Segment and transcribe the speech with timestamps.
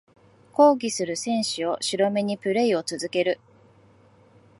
[0.55, 3.39] 抗議する選手を尻目にプレイを続ける